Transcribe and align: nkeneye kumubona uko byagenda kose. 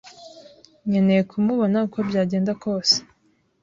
nkeneye 0.87 1.21
kumubona 1.29 1.77
uko 1.85 1.97
byagenda 2.07 2.51
kose. 2.63 2.95